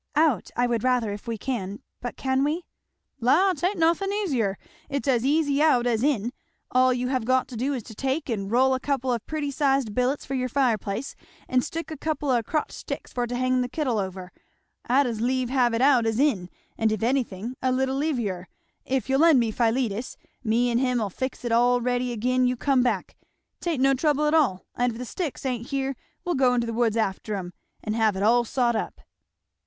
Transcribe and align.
"Out 0.15 0.49
I 0.55 0.65
would 0.65 0.83
rather, 0.83 1.11
if 1.11 1.27
we 1.27 1.37
can. 1.37 1.79
But 2.01 2.17
can 2.17 2.43
we?" 2.43 2.63
"La, 3.19 3.53
'tain't 3.53 3.77
nothin' 3.77 4.11
easier 4.11 4.57
it's 4.89 5.07
as 5.07 5.23
easy 5.23 5.61
out 5.61 5.85
as 5.85 6.01
in 6.01 6.33
all 6.71 6.91
you've 6.91 7.23
got 7.25 7.47
to 7.49 7.55
do 7.55 7.75
is 7.75 7.83
to 7.83 7.93
take 7.93 8.27
and 8.27 8.49
roll 8.49 8.73
a 8.73 8.79
couple 8.79 9.13
of 9.13 9.23
pretty 9.27 9.51
sized 9.51 9.93
billets 9.93 10.25
for 10.25 10.33
your 10.33 10.49
fireplace 10.49 11.15
and 11.47 11.63
stick 11.63 11.91
a 11.91 11.97
couple 11.97 12.31
o' 12.31 12.41
crotched 12.41 12.71
sticks 12.71 13.13
for 13.13 13.27
to 13.27 13.35
hang 13.35 13.61
the 13.61 13.69
kittle 13.69 13.99
over 13.99 14.31
I'd 14.87 15.05
as 15.05 15.21
lieve 15.21 15.51
have 15.51 15.71
it 15.75 15.83
out 15.83 16.07
as 16.07 16.17
in, 16.19 16.49
and 16.79 16.91
if 16.91 17.03
anythin' 17.03 17.55
a 17.61 17.71
leetle 17.71 17.95
liever. 17.97 18.47
If 18.83 19.07
you'll 19.07 19.19
lend 19.19 19.39
me 19.39 19.51
Philetus, 19.51 20.17
me 20.43 20.71
and 20.71 20.79
him'll 20.79 21.11
fix 21.11 21.45
it 21.45 21.51
all 21.51 21.79
ready 21.79 22.11
agin 22.11 22.47
you 22.47 22.55
come 22.57 22.81
back 22.81 23.15
'tain't 23.59 23.83
no 23.83 23.93
trouble 23.93 24.25
at 24.25 24.33
all 24.33 24.65
and 24.75 24.93
if 24.93 24.97
the 24.97 25.05
sticks 25.05 25.45
ain't 25.45 25.67
here 25.67 25.95
we'll 26.25 26.33
go 26.33 26.55
into 26.55 26.65
the 26.65 26.73
woods 26.73 26.97
after 26.97 27.35
'em, 27.35 27.53
and 27.83 27.95
have 27.95 28.15
it 28.15 28.23
all 28.23 28.43
sot 28.43 28.75
up." 28.75 29.01